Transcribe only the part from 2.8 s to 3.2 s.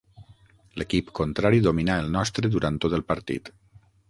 tot el